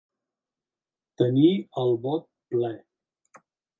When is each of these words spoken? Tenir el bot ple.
Tenir 1.23 1.51
el 1.83 1.93
bot 2.07 2.27
ple. 2.55 2.73